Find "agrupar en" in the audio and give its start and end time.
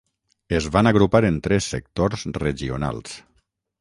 0.91-1.37